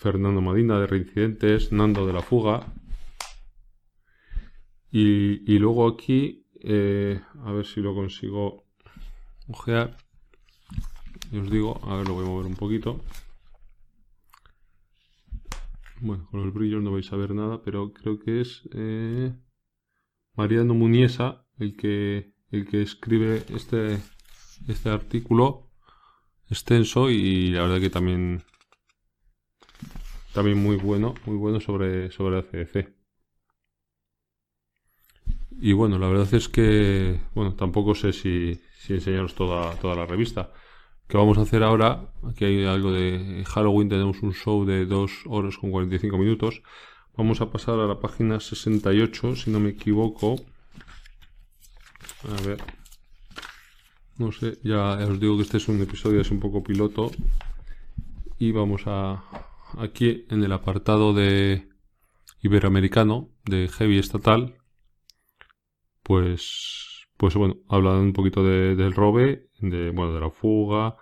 Fernando 0.00 0.40
Madina 0.40 0.80
de 0.80 0.86
Reincidentes, 0.86 1.72
Nando 1.72 2.06
de 2.06 2.14
la 2.14 2.22
Fuga. 2.22 2.72
Y, 4.90 5.58
luego 5.58 5.86
aquí, 5.86 6.46
eh, 6.62 7.20
a 7.44 7.52
ver 7.52 7.66
si 7.66 7.82
lo 7.82 7.94
consigo 7.94 8.64
ojear. 9.46 9.98
Y 11.30 11.36
os 11.38 11.50
digo, 11.50 11.78
a 11.84 11.96
ver, 11.96 12.08
lo 12.08 12.14
voy 12.14 12.24
a 12.24 12.28
mover 12.28 12.46
un 12.46 12.56
poquito. 12.56 13.04
Bueno, 16.00 16.26
con 16.30 16.44
los 16.44 16.54
brillos 16.54 16.82
no 16.82 16.92
vais 16.92 17.12
a 17.12 17.16
ver 17.16 17.34
nada, 17.34 17.60
pero 17.62 17.92
creo 17.92 18.18
que 18.18 18.40
es 18.40 18.62
eh, 18.72 19.34
Mariano 20.34 20.72
Muniesa 20.72 21.44
el 21.58 21.76
que, 21.76 22.32
el 22.50 22.66
que 22.66 22.80
escribe 22.80 23.44
este, 23.54 24.00
este 24.66 24.88
artículo 24.88 25.68
extenso 26.48 27.10
y 27.10 27.48
la 27.48 27.62
verdad 27.62 27.80
que 27.80 27.90
también 27.90 28.42
también 30.32 30.58
muy 30.58 30.76
bueno, 30.76 31.14
muy 31.26 31.36
bueno 31.36 31.60
sobre, 31.60 32.10
sobre 32.10 32.38
ACDC. 32.38 32.88
Y 35.60 35.72
bueno, 35.72 35.98
la 35.98 36.08
verdad 36.08 36.32
es 36.34 36.48
que, 36.48 37.20
bueno, 37.34 37.54
tampoco 37.54 37.94
sé 37.94 38.12
si, 38.12 38.60
si 38.78 38.94
enseñaros 38.94 39.34
toda, 39.34 39.74
toda 39.76 39.94
la 39.94 40.06
revista. 40.06 40.52
¿Qué 41.06 41.16
vamos 41.16 41.38
a 41.38 41.42
hacer 41.42 41.62
ahora? 41.62 42.12
Aquí 42.30 42.44
hay 42.44 42.64
algo 42.64 42.92
de 42.92 43.44
Halloween, 43.46 43.88
tenemos 43.88 44.22
un 44.22 44.32
show 44.32 44.64
de 44.64 44.86
2 44.86 45.24
horas 45.26 45.58
con 45.58 45.70
45 45.70 46.16
minutos. 46.16 46.62
Vamos 47.16 47.40
a 47.40 47.50
pasar 47.50 47.78
a 47.80 47.86
la 47.86 48.00
página 48.00 48.40
68, 48.40 49.36
si 49.36 49.50
no 49.50 49.60
me 49.60 49.70
equivoco. 49.70 50.36
A 52.28 52.46
ver. 52.46 52.62
No 54.18 54.30
sé, 54.32 54.58
ya, 54.62 54.92
os 54.98 55.18
digo 55.18 55.36
que 55.36 55.42
este 55.42 55.56
es 55.56 55.68
un 55.68 55.82
episodio, 55.82 56.20
es 56.20 56.30
un 56.30 56.40
poco 56.40 56.62
piloto. 56.62 57.10
Y 58.38 58.52
vamos 58.52 58.82
a, 58.86 59.22
aquí 59.78 60.26
en 60.30 60.42
el 60.44 60.52
apartado 60.52 61.12
de 61.12 61.68
iberoamericano, 62.42 63.30
de 63.44 63.68
heavy 63.68 63.98
estatal, 63.98 64.56
pues, 66.02 67.06
pues 67.16 67.34
bueno, 67.34 67.56
hablan 67.68 67.96
un 67.96 68.12
poquito 68.12 68.42
del 68.44 68.92
robe, 68.92 69.48
de, 69.60 69.90
bueno, 69.90 70.14
de 70.14 70.20
la 70.20 70.30
fuga 70.30 70.96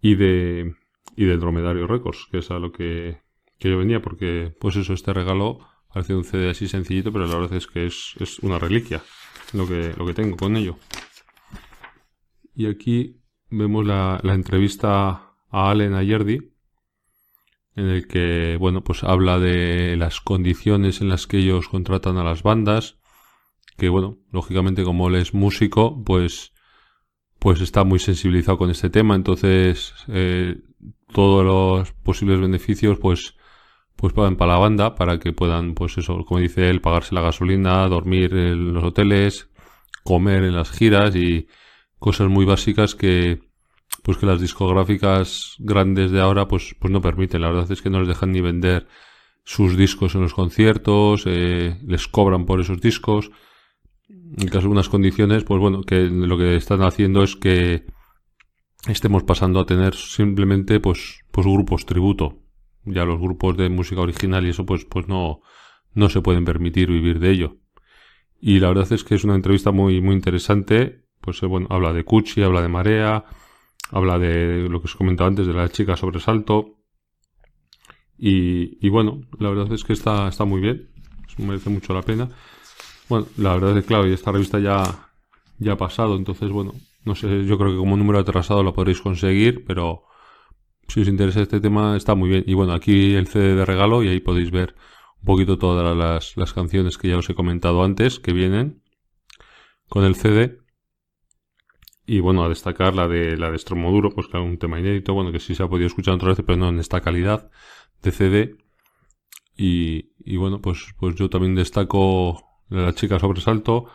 y 0.00 0.14
de, 0.14 0.74
y 1.16 1.24
del 1.24 1.40
dromedario 1.40 1.86
records, 1.86 2.26
que 2.30 2.38
es 2.38 2.50
a 2.50 2.58
lo 2.58 2.72
que, 2.72 3.22
yo 3.60 3.78
venía, 3.78 4.02
porque, 4.02 4.54
pues 4.60 4.76
eso, 4.76 4.92
este 4.92 5.12
regalo 5.12 5.58
parece 5.92 6.14
un 6.14 6.24
CD 6.24 6.50
así 6.50 6.68
sencillito, 6.68 7.12
pero 7.12 7.26
la 7.26 7.36
verdad 7.36 7.56
es 7.56 7.66
que 7.66 7.86
es, 7.86 8.14
es 8.20 8.38
una 8.40 8.58
reliquia 8.58 9.02
lo 9.52 9.66
que, 9.66 9.94
lo 9.96 10.04
que 10.04 10.14
tengo 10.14 10.36
con 10.36 10.56
ello. 10.56 10.76
Y 12.54 12.66
aquí 12.66 13.20
vemos 13.50 13.86
la, 13.86 14.20
la 14.22 14.34
entrevista 14.34 15.34
a 15.50 15.70
Allen 15.70 15.94
Ayerdi, 15.94 16.53
en 17.76 17.86
el 17.86 18.06
que, 18.06 18.56
bueno, 18.58 18.84
pues 18.84 19.02
habla 19.04 19.38
de 19.38 19.96
las 19.96 20.20
condiciones 20.20 21.00
en 21.00 21.08
las 21.08 21.26
que 21.26 21.38
ellos 21.38 21.68
contratan 21.68 22.16
a 22.18 22.24
las 22.24 22.42
bandas, 22.42 22.98
que, 23.76 23.88
bueno, 23.88 24.18
lógicamente 24.30 24.84
como 24.84 25.08
él 25.08 25.16
es 25.16 25.34
músico, 25.34 26.02
pues, 26.04 26.52
pues 27.38 27.60
está 27.60 27.84
muy 27.84 27.98
sensibilizado 27.98 28.58
con 28.58 28.70
este 28.70 28.90
tema, 28.90 29.16
entonces 29.16 29.94
eh, 30.08 30.56
todos 31.12 31.44
los 31.44 31.92
posibles 31.92 32.40
beneficios, 32.40 32.98
pues, 32.98 33.36
pues 33.96 34.12
pagan 34.12 34.36
para 34.36 34.52
la 34.52 34.58
banda, 34.58 34.94
para 34.94 35.18
que 35.18 35.32
puedan, 35.32 35.74
pues 35.74 35.98
eso, 35.98 36.24
como 36.24 36.40
dice 36.40 36.70
él, 36.70 36.80
pagarse 36.80 37.14
la 37.14 37.22
gasolina, 37.22 37.88
dormir 37.88 38.34
en 38.34 38.74
los 38.74 38.84
hoteles, 38.84 39.50
comer 40.04 40.44
en 40.44 40.54
las 40.54 40.70
giras 40.70 41.16
y 41.16 41.48
cosas 41.98 42.28
muy 42.28 42.44
básicas 42.44 42.94
que, 42.94 43.40
pues 44.02 44.18
que 44.18 44.26
las 44.26 44.40
discográficas 44.40 45.56
grandes 45.58 46.10
de 46.10 46.20
ahora 46.20 46.46
pues, 46.46 46.76
pues 46.78 46.92
no 46.92 47.00
permiten. 47.00 47.40
La 47.40 47.48
verdad 47.48 47.70
es 47.72 47.82
que 47.82 47.90
no 47.90 48.00
les 48.00 48.08
dejan 48.08 48.32
ni 48.32 48.40
vender 48.40 48.86
sus 49.44 49.76
discos 49.76 50.14
en 50.14 50.22
los 50.22 50.34
conciertos, 50.34 51.24
eh, 51.26 51.78
les 51.86 52.08
cobran 52.08 52.46
por 52.46 52.60
esos 52.60 52.80
discos. 52.80 53.30
En 54.08 54.48
caso 54.48 54.62
de 54.62 54.68
unas 54.68 54.88
condiciones, 54.88 55.44
pues 55.44 55.60
bueno, 55.60 55.82
que 55.82 56.02
lo 56.08 56.36
que 56.36 56.56
están 56.56 56.82
haciendo 56.82 57.22
es 57.22 57.36
que 57.36 57.86
estemos 58.88 59.22
pasando 59.22 59.60
a 59.60 59.66
tener 59.66 59.94
simplemente 59.94 60.80
pues, 60.80 61.20
pues 61.30 61.46
grupos 61.46 61.86
tributo. 61.86 62.40
Ya 62.84 63.04
los 63.04 63.18
grupos 63.18 63.56
de 63.56 63.70
música 63.70 64.00
original 64.00 64.44
y 64.46 64.50
eso 64.50 64.66
pues, 64.66 64.84
pues 64.84 65.08
no, 65.08 65.40
no 65.94 66.10
se 66.10 66.20
pueden 66.20 66.44
permitir 66.44 66.88
vivir 66.88 67.18
de 67.20 67.30
ello. 67.30 67.56
Y 68.40 68.60
la 68.60 68.68
verdad 68.68 68.92
es 68.92 69.04
que 69.04 69.14
es 69.14 69.24
una 69.24 69.34
entrevista 69.34 69.70
muy, 69.70 70.02
muy 70.02 70.14
interesante. 70.14 71.04
Pues 71.20 71.42
eh, 71.42 71.46
bueno, 71.46 71.66
habla 71.70 71.92
de 71.92 72.04
Cuchi, 72.04 72.42
habla 72.42 72.60
de 72.60 72.68
Marea, 72.68 73.24
Habla 73.94 74.18
de 74.18 74.68
lo 74.68 74.80
que 74.80 74.86
os 74.86 74.96
comentaba 74.96 75.28
antes, 75.28 75.46
de 75.46 75.52
la 75.52 75.68
chica 75.68 75.96
sobresalto. 75.96 76.80
Y, 78.18 78.84
y 78.84 78.88
bueno, 78.88 79.20
la 79.38 79.50
verdad 79.50 79.72
es 79.72 79.84
que 79.84 79.92
está, 79.92 80.26
está 80.26 80.44
muy 80.44 80.60
bien. 80.60 80.90
Merece 81.38 81.70
mucho 81.70 81.94
la 81.94 82.02
pena. 82.02 82.28
Bueno, 83.08 83.28
la 83.36 83.54
verdad 83.54 83.78
es 83.78 83.84
que 83.84 83.88
claro, 83.88 84.08
y 84.08 84.12
esta 84.12 84.32
revista 84.32 84.58
ya, 84.58 84.82
ya 85.58 85.74
ha 85.74 85.76
pasado, 85.76 86.16
entonces 86.16 86.50
bueno, 86.50 86.72
no 87.04 87.14
sé, 87.14 87.44
yo 87.44 87.56
creo 87.56 87.70
que 87.70 87.76
como 87.76 87.96
número 87.96 88.18
atrasado 88.18 88.64
lo 88.64 88.74
podréis 88.74 89.00
conseguir, 89.00 89.64
pero 89.64 90.04
si 90.88 91.02
os 91.02 91.08
interesa 91.08 91.42
este 91.42 91.60
tema 91.60 91.96
está 91.96 92.16
muy 92.16 92.28
bien. 92.28 92.44
Y 92.48 92.54
bueno, 92.54 92.72
aquí 92.72 93.14
el 93.14 93.28
CD 93.28 93.54
de 93.54 93.64
regalo 93.64 94.02
y 94.02 94.08
ahí 94.08 94.18
podéis 94.18 94.50
ver 94.50 94.74
un 95.20 95.26
poquito 95.26 95.56
todas 95.56 95.96
las, 95.96 96.36
las 96.36 96.52
canciones 96.52 96.98
que 96.98 97.08
ya 97.08 97.18
os 97.18 97.30
he 97.30 97.36
comentado 97.36 97.84
antes 97.84 98.18
que 98.18 98.32
vienen 98.32 98.82
con 99.88 100.04
el 100.04 100.16
CD. 100.16 100.63
Y 102.06 102.20
bueno, 102.20 102.44
a 102.44 102.48
destacar 102.48 102.94
la 102.94 103.08
de 103.08 103.36
la 103.36 103.50
de 103.50 103.58
Stromoduro, 103.58 104.10
pues 104.10 104.26
claro, 104.28 104.44
un 104.44 104.58
tema 104.58 104.78
inédito, 104.78 105.14
bueno, 105.14 105.32
que 105.32 105.40
sí 105.40 105.54
se 105.54 105.62
ha 105.62 105.68
podido 105.68 105.86
escuchar 105.86 106.14
otra 106.14 106.28
vez, 106.28 106.42
pero 106.44 106.58
no 106.58 106.68
en 106.68 106.78
esta 106.78 107.00
calidad 107.00 107.50
de 108.02 108.12
CD. 108.12 108.56
Y, 109.56 110.10
y 110.24 110.36
bueno, 110.36 110.60
pues, 110.60 110.94
pues 110.98 111.14
yo 111.14 111.30
también 111.30 111.54
destaco 111.54 112.44
la 112.68 112.92
chica 112.94 113.18
sobresalto, 113.18 113.86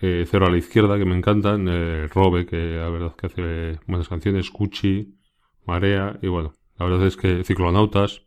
eh, 0.00 0.26
Cero 0.28 0.46
a 0.46 0.50
la 0.50 0.56
izquierda, 0.56 0.98
que 0.98 1.04
me 1.04 1.16
encantan, 1.16 1.66
Robe, 2.08 2.46
que 2.46 2.56
la 2.56 2.88
verdad 2.88 3.14
que 3.16 3.26
hace 3.26 3.80
buenas 3.86 4.08
canciones, 4.08 4.50
Cuchi, 4.50 5.14
Marea, 5.66 6.18
y 6.22 6.28
bueno, 6.28 6.54
la 6.78 6.86
verdad 6.86 7.06
es 7.06 7.16
que 7.16 7.44
Ciclonautas 7.44 8.22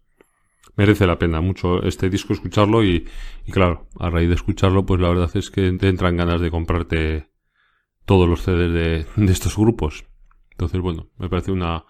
merece 0.76 1.08
la 1.08 1.20
pena 1.20 1.42
mucho 1.42 1.84
este 1.84 2.10
disco 2.10 2.34
escucharlo 2.34 2.84
y, 2.84 3.08
y 3.46 3.52
claro, 3.52 3.88
a 4.00 4.10
raíz 4.10 4.30
de 4.30 4.36
escucharlo, 4.36 4.86
pues 4.86 5.02
la 5.02 5.10
verdad 5.10 5.32
es 5.36 5.50
que 5.50 5.72
te 5.74 5.88
entran 5.88 6.18
ganas 6.18 6.42
de 6.42 6.52
comprarte 6.52 7.33
todos 8.06 8.28
los 8.28 8.42
CDs 8.42 9.06
de, 9.16 9.32
estos 9.32 9.58
grupos. 9.58 10.06
Entonces, 10.52 10.82
bueno, 10.82 11.10
me 11.18 11.30
parece 11.30 11.52
una, 11.52 11.86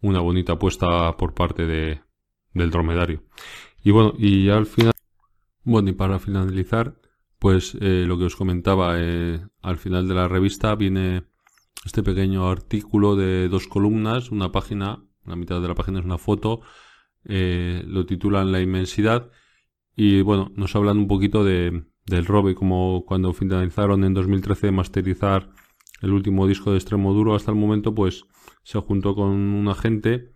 una 0.00 0.20
bonita 0.20 0.54
apuesta 0.54 1.16
por 1.16 1.34
parte 1.34 1.66
de, 1.66 2.00
del 2.54 2.70
dromedario. 2.70 3.22
Y 3.82 3.90
bueno, 3.90 4.14
y 4.18 4.46
ya 4.46 4.56
al 4.56 4.66
final, 4.66 4.92
bueno, 5.64 5.90
y 5.90 5.92
para 5.92 6.18
finalizar, 6.18 7.00
pues 7.38 7.76
eh, 7.80 8.04
lo 8.06 8.18
que 8.18 8.24
os 8.24 8.36
comentaba, 8.36 8.94
eh, 8.98 9.40
al 9.62 9.78
final 9.78 10.06
de 10.08 10.14
la 10.14 10.28
revista 10.28 10.74
viene 10.74 11.24
este 11.84 12.02
pequeño 12.02 12.48
artículo 12.50 13.16
de 13.16 13.48
dos 13.48 13.66
columnas, 13.66 14.30
una 14.30 14.52
página, 14.52 15.02
la 15.24 15.36
mitad 15.36 15.60
de 15.60 15.68
la 15.68 15.74
página 15.74 16.00
es 16.00 16.04
una 16.04 16.18
foto, 16.18 16.60
eh, 17.24 17.82
lo 17.86 18.06
titulan 18.06 18.52
La 18.52 18.60
inmensidad 18.60 19.30
y 19.96 20.22
bueno, 20.22 20.52
nos 20.54 20.74
hablan 20.76 20.98
un 20.98 21.08
poquito 21.08 21.44
de, 21.44 21.84
del 22.06 22.26
Robe, 22.26 22.54
como 22.54 23.04
cuando 23.06 23.32
finalizaron 23.32 24.04
en 24.04 24.14
2013 24.14 24.72
masterizar 24.72 25.50
el 26.02 26.12
último 26.12 26.46
disco 26.46 26.70
de 26.70 26.78
extremo 26.78 27.12
duro 27.12 27.34
hasta 27.34 27.50
el 27.50 27.56
momento, 27.56 27.94
pues 27.94 28.24
se 28.62 28.78
juntó 28.80 29.14
con 29.14 29.30
un 29.30 29.68
agente 29.68 30.32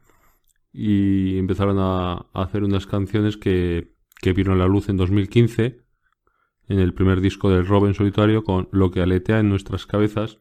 y 0.73 1.38
empezaron 1.38 1.78
a, 1.78 2.26
hacer 2.35 2.64
unas 2.64 2.87
canciones 2.87 3.37
que, 3.37 3.94
que, 4.21 4.33
vieron 4.33 4.59
la 4.59 4.66
luz 4.66 4.88
en 4.88 4.97
2015 4.97 5.85
en 6.68 6.78
el 6.78 6.94
primer 6.94 7.21
disco 7.21 7.50
del 7.50 7.66
Robe 7.66 7.88
en 7.88 7.94
solitario 7.94 8.42
con 8.42 8.68
Lo 8.73 8.90
que 8.90 9.00
aletea 9.00 9.38
en 9.38 9.49
nuestras 9.49 9.87
cabezas. 9.87 10.40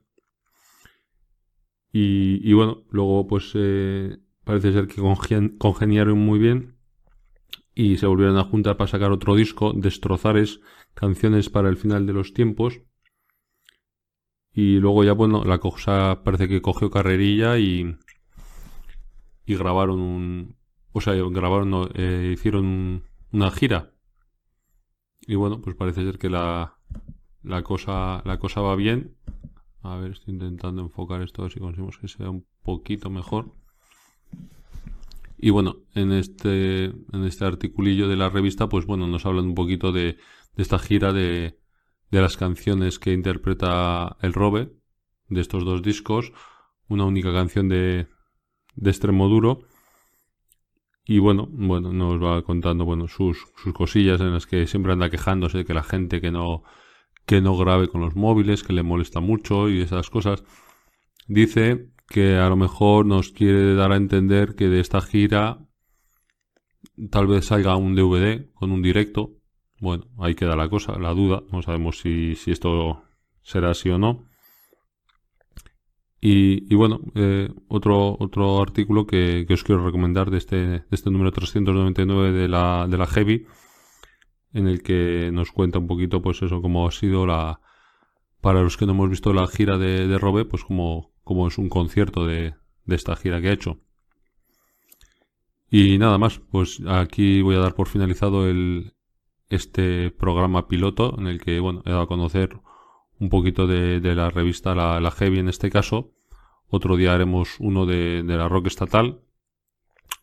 Y, 1.96 2.52
bueno, 2.54 2.86
luego 2.90 3.28
pues 3.28 3.52
eh, 3.54 4.18
parece 4.44 4.74
ser 4.74 4.88
que 4.88 5.00
congeniaron 5.60 6.18
muy 6.18 6.40
bien 6.40 6.73
y 7.76 7.98
se 7.98 8.06
volvieron 8.06 8.38
a 8.38 8.44
juntar 8.44 8.78
para 8.78 8.90
sacar 8.90 9.12
otro 9.12 9.36
disco, 9.36 9.74
Destrozares, 9.74 10.62
canciones 10.94 11.50
para 11.50 11.70
el 11.70 11.78
final 11.78 12.06
de 12.06 12.14
los 12.14 12.34
tiempos. 12.34 12.82
Y 14.54 14.78
luego 14.78 15.04
ya, 15.04 15.14
bueno, 15.14 15.44
la 15.44 15.58
cosa 15.58 16.22
parece 16.24 16.48
que 16.48 16.62
cogió 16.62 16.92
carrerilla 16.92 17.58
y, 17.58 17.98
y 19.46 19.56
grabaron 19.56 20.00
un... 20.00 20.56
O 20.92 21.02
sea, 21.02 21.16
grabaron, 21.16 21.90
eh, 21.96 22.32
hicieron 22.34 23.04
una 23.32 23.50
gira. 23.50 23.94
Y 25.22 25.36
bueno, 25.36 25.60
pues 25.62 25.76
parece 25.76 26.04
ser 26.04 26.20
que 26.20 26.30
la, 26.30 26.78
la, 27.42 27.64
cosa, 27.64 28.22
la 28.26 28.38
cosa 28.38 28.62
va 28.62 28.76
bien. 28.76 29.16
A 29.82 29.98
ver, 29.98 30.12
estoy 30.12 30.36
intentando 30.36 30.84
enfocar 30.84 31.24
esto, 31.24 31.42
a 31.42 31.46
ver 31.46 31.52
si 31.54 31.60
conseguimos 31.60 31.98
que 31.98 32.08
sea 32.08 32.30
un 32.30 32.46
poquito 32.62 33.10
mejor. 33.10 33.56
Y 35.46 35.50
bueno, 35.50 35.82
en 35.94 36.14
este, 36.14 36.86
en 36.86 37.26
este 37.26 37.44
articulillo 37.44 38.08
de 38.08 38.16
la 38.16 38.30
revista, 38.30 38.70
pues 38.70 38.86
bueno, 38.86 39.08
nos 39.08 39.26
hablan 39.26 39.48
un 39.48 39.56
poquito 39.56 39.92
de, 39.92 40.16
de 40.56 40.64
esta 40.64 40.80
gira 40.80 41.12
de, 41.12 41.60
de 42.12 42.22
las 42.22 42.38
canciones 42.38 42.98
que 42.98 43.12
interpreta 43.12 44.16
el 44.22 44.32
Robe, 44.32 44.72
de 45.28 45.42
estos 45.42 45.66
dos 45.66 45.82
discos, 45.82 46.32
una 46.88 47.04
única 47.04 47.34
canción 47.34 47.68
de, 47.68 48.08
de 48.76 48.90
extremo 48.90 49.28
duro. 49.28 49.68
Y 51.04 51.20
bueno, 51.20 51.50
bueno, 51.52 51.92
nos 51.92 52.24
va 52.24 52.42
contando 52.44 52.86
bueno, 52.86 53.10
sus, 53.10 53.46
sus 53.62 53.74
cosillas 53.74 54.22
en 54.22 54.32
las 54.32 54.48
que 54.48 54.66
siempre 54.66 54.94
anda 54.94 55.10
quejándose 55.10 55.58
de 55.58 55.66
que 55.66 55.74
la 55.74 55.84
gente 55.84 56.22
que 56.22 56.32
no, 56.32 56.64
que 57.26 57.42
no 57.42 57.58
grabe 57.58 57.90
con 57.90 58.00
los 58.00 58.16
móviles, 58.16 58.64
que 58.64 58.72
le 58.72 58.84
molesta 58.84 59.20
mucho 59.20 59.68
y 59.68 59.82
esas 59.82 60.10
cosas. 60.10 60.46
Dice 61.28 61.90
que 62.08 62.38
a 62.38 62.50
lo 62.50 62.56
mejor 62.56 63.06
nos 63.06 63.32
quiere 63.32 63.76
dar 63.76 63.92
a 63.92 63.98
entender 63.98 64.56
que 64.56 64.70
de 64.70 64.80
esta 64.80 65.02
gira 65.02 65.66
tal 67.12 67.28
vez 67.28 67.46
salga 67.46 67.76
un 67.76 67.96
DVD 67.96 68.52
con 68.54 68.72
un 68.72 68.82
directo. 68.82 69.32
Bueno, 69.80 70.06
ahí 70.20 70.36
queda 70.36 70.56
la 70.56 70.70
cosa, 70.70 70.98
la 71.00 71.14
duda. 71.14 71.44
No 71.52 71.62
sabemos 71.62 72.00
si, 72.00 72.36
si 72.36 72.52
esto 72.52 73.04
será 73.42 73.72
así 73.72 73.90
o 73.90 73.98
no. 73.98 74.28
Y, 76.26 76.74
bueno, 76.76 77.02
eh, 77.16 77.50
otro, 77.68 78.16
otro 78.18 78.62
artículo 78.62 79.06
que, 79.06 79.46
os 79.50 79.64
quiero 79.66 79.84
recomendar 79.84 80.32
de 80.32 80.38
este, 80.38 80.56
de 80.56 80.86
este 80.90 81.12
número 81.12 81.34
399 81.34 82.32
de 82.32 82.48
la, 82.48 82.88
de 82.90 82.98
la 82.98 83.08
Heavy, 83.08 83.46
en 84.54 84.68
el 84.68 84.82
que 84.84 85.32
nos 85.34 85.52
cuenta 85.52 85.80
un 85.80 85.88
poquito, 85.88 86.22
pues 86.22 86.42
eso, 86.42 86.62
cómo 86.62 86.88
ha 86.88 86.92
sido 86.92 87.26
la, 87.26 87.60
para 88.40 88.62
los 88.62 88.78
que 88.78 88.86
no 88.86 88.94
hemos 88.94 89.10
visto 89.10 89.34
la 89.34 89.48
gira 89.48 89.78
de, 89.78 90.08
de 90.08 90.18
Robe, 90.18 90.46
pues 90.46 90.64
como, 90.64 91.13
como 91.24 91.48
es 91.48 91.58
un 91.58 91.70
concierto 91.70 92.26
de, 92.26 92.56
de 92.86 92.96
esta 92.96 93.16
gira 93.16 93.42
que 93.42 93.50
ha 93.50 93.54
hecho. 93.54 93.80
Y 95.70 95.98
nada 95.98 96.18
más, 96.18 96.40
pues 96.52 96.82
aquí 96.88 97.42
voy 97.42 97.56
a 97.56 97.60
dar 97.60 97.74
por 97.74 97.88
finalizado 97.88 98.48
el, 98.48 98.94
este 99.50 100.12
programa 100.12 100.68
piloto 100.68 101.16
en 101.18 101.28
el 101.28 101.42
que, 101.42 101.60
bueno, 101.60 101.82
he 101.86 101.90
dado 101.90 102.04
a 102.04 102.08
conocer 102.08 102.60
un 103.20 103.30
poquito 103.30 103.68
de, 103.68 104.00
la 104.02 104.30
revista 104.30 104.76
la, 104.76 105.00
la, 105.00 105.12
Heavy 105.12 105.40
en 105.40 105.50
este 105.50 105.70
caso. 105.70 106.14
Otro 106.68 106.98
día 106.98 107.14
haremos 107.14 107.60
uno 107.60 107.86
de, 107.86 108.24
de, 108.24 108.38
la 108.38 108.48
Rock 108.48 108.68
Estatal 108.68 109.22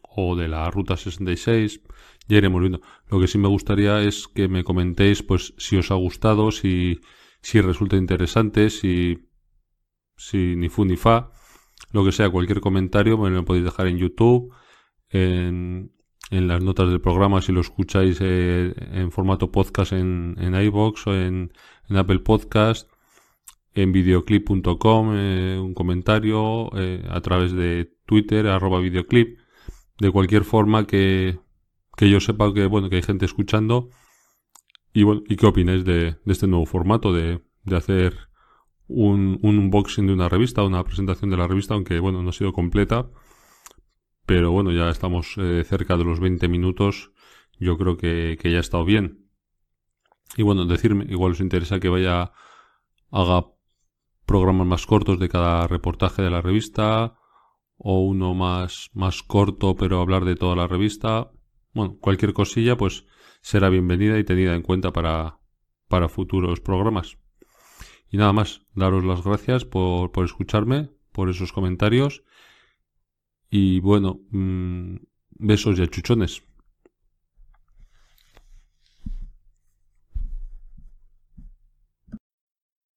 o 0.03 0.37
de 0.37 0.49
la 0.49 0.71
Ruta 0.71 0.97
66. 0.97 1.81
Ya 2.29 2.37
iremos 2.37 2.61
viendo. 2.61 2.81
Lo 3.09 3.21
que 3.21 3.27
sí 3.27 3.39
me 3.39 3.49
gustaría 3.49 4.03
es 4.03 4.29
que 4.29 4.49
me 4.49 4.65
comentéis 4.65 5.23
pues 5.23 5.55
si 5.59 5.77
os 5.77 5.91
ha 5.91 5.95
gustado, 5.95 6.51
si, 6.51 7.01
si 7.41 7.61
resulta 7.61 7.97
interesante, 7.97 8.71
si, 8.71 9.30
si 10.21 10.55
ni 10.57 10.69
fu 10.69 10.85
ni 10.85 10.97
fa. 10.97 11.31
Lo 11.93 12.05
que 12.05 12.13
sea, 12.13 12.31
cualquier 12.31 12.61
comentario 12.61 13.17
me 13.19 13.31
lo 13.31 13.45
podéis 13.45 13.65
dejar 13.65 13.87
en 13.87 13.97
YouTube, 13.97 14.53
en, 15.09 15.93
en 16.31 16.47
las 16.47 16.63
notas 16.63 16.89
del 16.91 17.01
programa 17.01 17.41
si 17.41 17.53
lo 17.53 17.61
escucháis 17.61 18.19
eh, 18.21 18.75
en 18.93 19.11
formato 19.11 19.51
podcast 19.51 19.93
en, 19.93 20.37
en 20.39 20.55
iVoox 20.55 21.07
o 21.07 21.15
en, 21.15 21.53
en 21.89 21.97
Apple 21.97 22.21
Podcast, 22.21 22.89
en 23.73 23.93
videoclip.com, 23.93 25.15
eh, 25.17 25.59
un 25.59 25.75
comentario 25.75 26.71
eh, 26.77 27.03
a 27.09 27.21
través 27.23 27.53
de 27.53 27.91
Twitter, 28.05 28.47
arroba 28.47 28.79
videoclip, 28.81 29.39
de 29.99 30.11
cualquier 30.11 30.45
forma 30.45 30.87
que, 30.87 31.39
que 31.97 32.11
yo 32.11 32.21
sepa 32.21 32.53
que, 32.53 32.67
bueno, 32.67 32.91
que 32.91 32.97
hay 32.97 33.03
gente 33.03 33.25
escuchando. 33.25 33.89
Y 34.93 35.05
bueno, 35.05 35.23
¿y 35.29 35.37
qué 35.37 35.47
opináis 35.47 35.85
de, 35.85 36.17
de 36.25 36.33
este 36.33 36.47
nuevo 36.47 36.67
formato 36.67 37.13
de, 37.13 37.41
de 37.65 37.77
hacer 37.77 38.30
un, 38.91 39.39
un, 39.43 39.59
unboxing 39.59 40.07
de 40.07 40.13
una 40.13 40.29
revista, 40.29 40.63
una 40.65 40.85
presentación 40.85 41.31
de 41.31 41.37
la 41.37 41.47
revista, 41.47 41.75
aunque 41.75 41.99
bueno, 42.01 42.23
no 42.23 42.31
ha 42.31 42.33
sido 42.33 42.53
completa. 42.53 43.09
Pero 44.27 44.51
bueno, 44.51 44.73
ya 44.73 44.91
estamos 44.91 45.35
eh, 45.39 45.65
cerca 45.65 45.97
de 45.97 46.05
los 46.05 46.21
20 46.21 46.49
minutos. 46.49 47.13
Yo 47.59 47.77
creo 47.79 47.97
que, 47.97 48.39
que 48.41 48.51
ya 48.51 48.59
ha 48.59 48.61
estado 48.61 48.85
bien. 48.85 49.31
Y 50.37 50.43
bueno, 50.43 50.65
decirme, 50.65 51.07
igual 51.09 51.33
os 51.33 51.41
interesa 51.41 51.81
que 51.81 51.89
vaya, 51.89 52.33
haga 53.11 53.47
programas 54.27 54.67
más 54.67 54.87
cortos 54.87 55.19
de 55.19 55.29
cada 55.29 55.67
reportaje 55.67 56.23
de 56.23 56.31
la 56.31 56.41
revista, 56.41 57.19
o 57.77 58.01
uno 58.01 58.35
más, 58.35 58.91
más 58.93 59.23
corto, 59.23 59.75
pero 59.75 60.01
hablar 60.01 60.25
de 60.25 60.37
toda 60.37 60.55
la 60.55 60.67
revista. 60.67 61.31
Bueno, 61.73 61.97
cualquier 62.01 62.33
cosilla, 62.33 62.77
pues 62.77 63.07
será 63.41 63.71
bienvenida 63.71 64.19
y 64.19 64.25
tenida 64.25 64.55
en 64.55 64.63
cuenta 64.63 64.93
para, 64.93 65.41
para 65.89 66.09
futuros 66.09 66.61
programas. 66.61 67.19
Y 68.11 68.17
nada 68.17 68.33
más, 68.33 68.63
daros 68.75 69.05
las 69.05 69.23
gracias 69.23 69.65
por, 69.65 70.11
por 70.11 70.25
escucharme, 70.25 70.91
por 71.13 71.31
esos 71.31 71.53
comentarios. 71.53 72.25
Y 73.51 73.81
bueno, 73.81 74.21
mmm, 74.31 74.97
besos 75.31 75.79
y 75.79 75.83
achuchones. 75.83 76.43